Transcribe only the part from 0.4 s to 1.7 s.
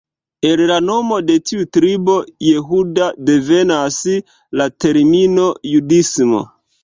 El la nomo de tiu